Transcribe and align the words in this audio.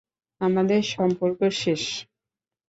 আমাদের 0.41 0.81
সম্পর্ক 0.93 1.39
শেষ। 1.61 1.83